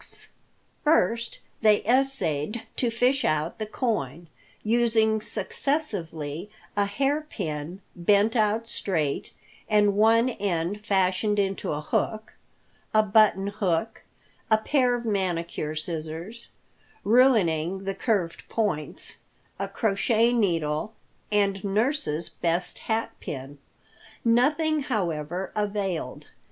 [0.83, 4.29] First they essayed to fish out the coin,
[4.63, 9.29] using successively a hair pin bent out straight
[9.69, 12.33] and one end fashioned into a hook,
[12.95, 14.01] a buttonhook,
[14.49, 16.47] a pair of manicure scissors,
[17.03, 19.17] ruining the curved points,
[19.59, 20.93] a crochet needle,
[21.31, 23.59] and nurse's best hat pin.
[24.25, 26.25] Nothing, however, availed.